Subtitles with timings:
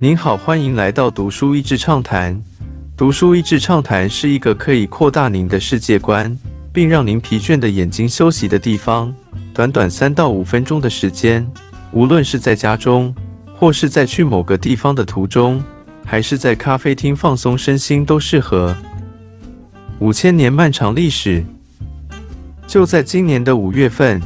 [0.00, 2.40] 您好，欢迎来到读书益智畅谈。
[2.96, 6.38] 读书益智畅谈是一个可以扩大您的世界观，
[6.72, 9.12] 并让您疲倦的眼睛休息的地方。
[9.52, 11.44] 短短三到五分钟的时间，
[11.90, 13.12] 无论是在家中，
[13.56, 15.60] 或是在去某个地方的途中，
[16.04, 18.76] 还是在咖啡厅放松身心，都适合。
[19.98, 21.44] 五千年漫长历史，
[22.68, 24.22] 就在今年的五月份，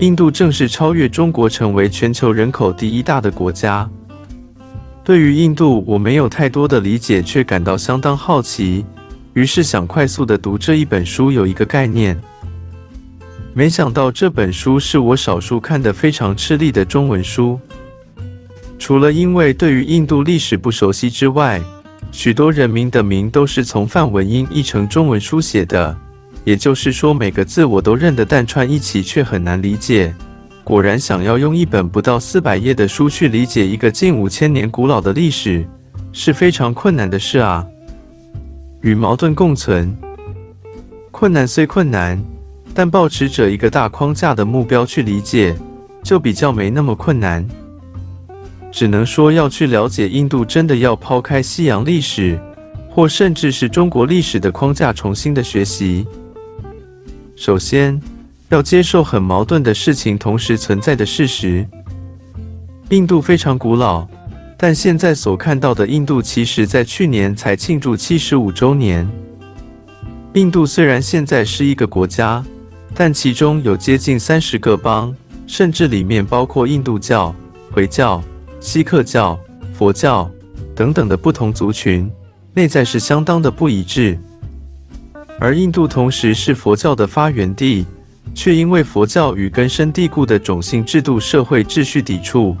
[0.00, 3.88] 印度正式超越中国，成为全球人口第一大的国家。
[5.04, 8.82] 对于印度，我没有太多的理解，却感到相当好奇，
[9.34, 12.18] 于是想快速的读这一本书，有一个概念。
[13.52, 17.60] 没想到这本书是我少数看得非常吃力的中文书。
[18.78, 21.60] 除了因为对于印度历史不熟悉之外，
[22.10, 25.94] 许多人名的名都是从梵文音译成中文书写的，
[26.44, 30.14] 也就是说每个字我都认得，但串一起却很难理解。
[30.64, 35.62] 果然，想要用一本不到四百页的书去理解一个近五千年古老的历史，
[36.10, 37.66] 是非常困难的事啊。
[38.80, 39.94] 与矛盾共存，
[41.10, 42.18] 困难虽困难，
[42.72, 45.54] 但保持着一个大框架的目标去理解，
[46.02, 47.46] 就比较没那么困难。
[48.72, 52.40] 只能说，要去了解印度，真的要抛开西洋历史，
[52.88, 56.06] 或甚至是中国历史的框架，重新的学习。
[57.36, 58.00] 首先。
[58.54, 61.66] 要接受很矛盾的事情同时存在的事实。
[62.90, 64.06] 印度非常古老，
[64.56, 69.10] 但现在所看到的印度，其实在去年才庆祝七十五周年。
[70.34, 72.44] 印度虽然现在是一个国家，
[72.94, 75.12] 但其中有接近三十个邦，
[75.48, 77.34] 甚至里面包括印度教、
[77.72, 78.22] 回教、
[78.60, 79.36] 锡克教、
[79.72, 80.30] 佛教
[80.76, 82.08] 等等的不同族群，
[82.52, 84.16] 内在是相当的不一致。
[85.40, 87.84] 而印度同时是佛教的发源地。
[88.32, 92.56] 却因为佛教与根深蒂固的种姓制度、社会秩序抵触，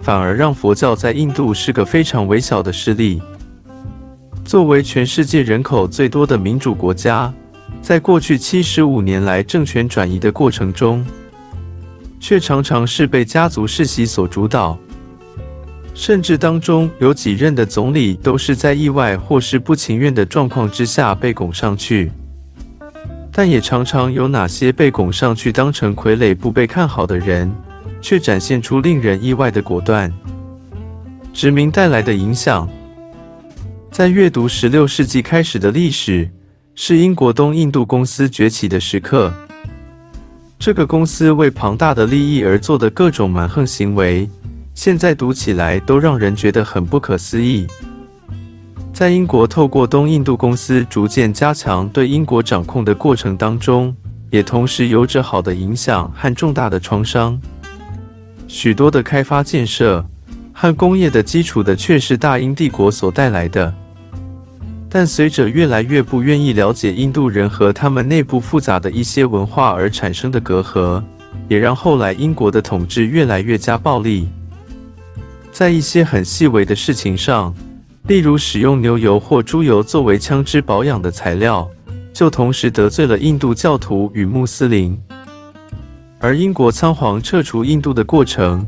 [0.00, 3.20] 反而让佛教在印度是个非常微小的势力。
[4.44, 7.32] 作为全世界人口最多的民主国家，
[7.82, 11.04] 在过去七十五年来政权转移的过程中，
[12.18, 14.78] 却常常是被家族世袭所主导，
[15.94, 22.10] 甚至当中有几任的总理都是在意外或是不情愿的状况之下被拱上去。
[23.38, 27.48] 但也常常有哪些被拱上去当成傀儡、不被看好的人，
[28.00, 30.12] 却展现出令人意外的果断。
[31.32, 32.68] 殖民带来的影响，
[33.92, 36.28] 在阅读十六世纪开始的历史，
[36.74, 39.32] 是英国东印度公司崛起的时刻。
[40.58, 44.28] 这个公司为庞大的利益而做的各种蛮横行为，
[44.74, 47.68] 现在读起来都让人觉得很不可思议。
[48.98, 53.94] 在英国透过东印度公司逐渐加强对英国掌控的过程当中，
[54.28, 57.40] 也同时有着好的影响和重大的创伤。
[58.48, 60.04] 许多的开发建设
[60.52, 63.72] 和工业的基础的却是大英帝国所带来的。
[64.90, 71.00] 但随着越来越不愿意了解印度人和他们内部复杂的一些文化而产生的隔阂，
[71.46, 74.28] 也让后来英国的统治越来越加暴力。
[75.52, 77.54] 在一些很细微的事情上。
[78.08, 81.70] 例如，使用牛油或猪油作为枪支保养的材料，
[82.10, 84.98] 就同时得罪了印度教徒与穆斯林。
[86.18, 88.66] 而英国仓皇撤除印度的过程，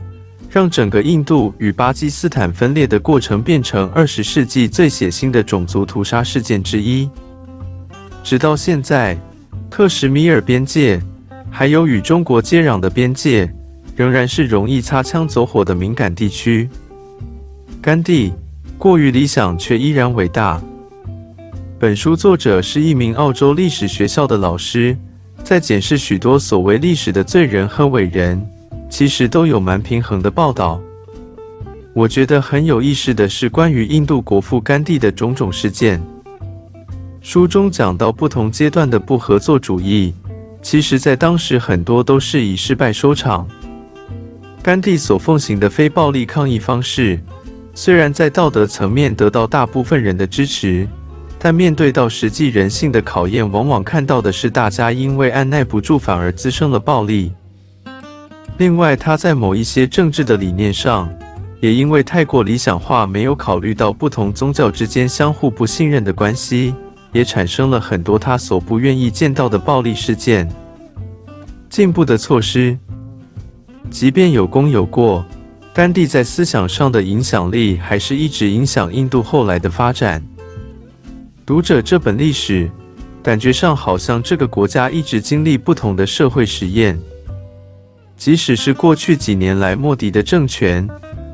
[0.51, 7.09] 让整个印度与巴基斯坦分裂的过程变成二十世纪最血腥的种族屠杀事件之一。
[8.23, 9.19] 直到现在，
[9.71, 11.01] 克什米尔边界
[11.51, 13.51] 还有与中国接壤的边界，
[13.97, 16.69] 仍然是容易擦枪走火的敏感地区。
[17.81, 18.35] 甘地。
[18.81, 20.59] 过于理想却依然伟大。
[21.79, 24.97] 本书作者是一名澳洲历史学校的老师，
[25.45, 28.43] 在检视许多所谓历史的罪人和伟人，
[28.89, 30.81] 其实都有蛮平衡的报道。
[31.93, 36.01] 我觉得很有意思的是关于印度国父甘地的种种事件。
[37.21, 40.15] 书中讲到不同阶段的不合作主义，
[40.63, 43.47] 其实在当时很多都是以失败收场。
[44.63, 47.21] 甘地所奉行的非暴力抗议方式。
[47.83, 50.87] 虽然在道德层面得到大部分人的支持，
[51.39, 57.33] 但面对到实际人性的考验，往往看到的是大家因为按耐不住，反而滋生了暴力。
[58.59, 61.09] 另外，他在某一些政治的理念上，
[61.61, 66.75] 也因为太过理想化，没有考虑到不同宗教之间相互不信任的关系，
[67.13, 70.47] 也产生了很多他所不愿意见到的暴力事件。
[71.71, 72.77] 进步的措施，
[73.89, 75.25] 即便有功有过。
[75.73, 80.21] 甘地在思想上的影响力还是一直影响印度后来的发展。
[81.47, 82.69] 读者这本历史，
[83.23, 86.99] 感觉上好像这个国家一直经历不同的社会实验。
[88.17, 90.87] 即使是过去几年来莫迪的政权，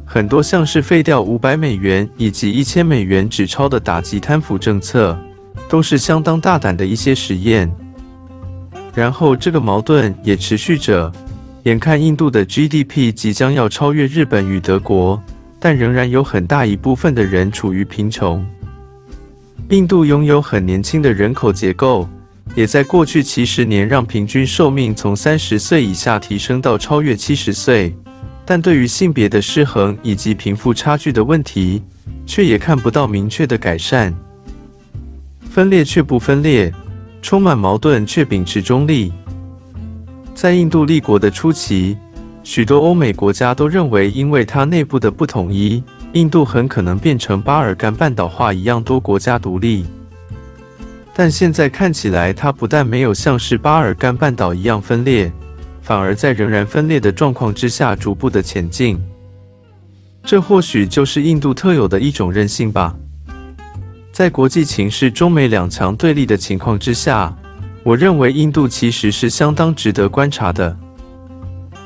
[0.05, 5.19] 很多像是废掉五百美元以及一千美元纸钞的打击贪腐政策，
[5.67, 7.71] 都是相当大胆的一些实验。
[8.95, 11.11] 然后这个矛盾也持续着，
[11.67, 15.21] 眼看印度的 GDP 即将要超越日本与德国，
[15.59, 18.47] 但仍然有很大一部分的人处于贫穷。
[19.71, 22.09] 印度拥有很年轻的人口结构，
[22.55, 27.93] 也在过去七十年让平均寿命从三十岁以下提升到超越七十岁。
[28.45, 31.83] 但对于性别的失衡以及贫富差距的问题，
[32.25, 34.15] 却也看不到明确的改善。
[35.51, 36.73] 分裂却不分裂，
[37.21, 39.13] 充满矛盾却秉持中立。
[40.37, 41.97] 在印度立国的初期，
[42.43, 49.87] 许多欧美国家都认为，因为它内部的不统一，印度很可能变成巴尔干半岛化一样多国家独立。
[51.15, 55.33] 但现在看起来，它不但没有像是巴尔干半岛一样分裂。
[55.81, 59.01] 反而在仍然分裂的状况之下逐步的前进，
[60.23, 62.95] 这或许就是印度特有的一种韧性吧。
[64.13, 67.33] 在国际情势中美两强对立的情况之下，
[67.87, 70.77] 我认为印度其实是相当值得观察的。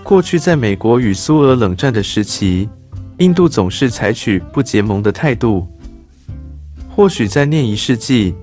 [0.03, 2.67] 过去在美国与苏俄冷战的时期，
[3.19, 5.69] 印度总是采取不结盟的态度。
[6.89, 8.35] 或许在念一世纪，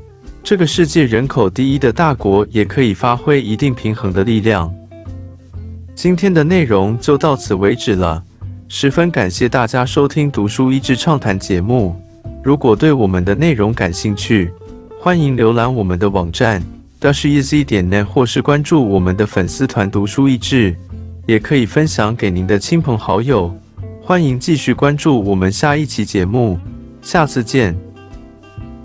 [0.43, 4.71] 这个世界人口第一的大国也可以发挥一定平衡的力量。
[5.95, 8.23] 今天的内容就到此为止了，
[8.67, 11.99] 十分感谢大家收听《读书益智畅谈》节目。
[12.43, 14.53] 如果对我们的内容感兴趣，
[14.99, 16.61] 欢迎浏览我们的网站
[16.99, 20.75] 但是 easy 点 net，或是关注我们的粉丝团“读书益智”，
[21.27, 23.55] 也可以分享给您的亲朋好友。
[24.01, 26.59] 欢迎继续关注我们下一期节目，
[27.01, 27.86] 下次见。